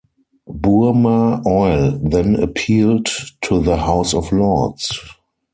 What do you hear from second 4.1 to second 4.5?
of